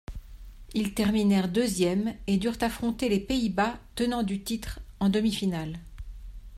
Ils 0.73 0.95
terminèrent 0.95 1.47
deuxièmes 1.47 2.15
et 2.25 2.37
durent 2.37 2.57
affronter 2.61 3.07
les 3.07 3.19
Pays-Bas, 3.19 3.77
tenants 3.93 4.23
du 4.23 4.41
titre 4.41 4.79
en 4.99 5.09
demi-finale. 5.09 5.77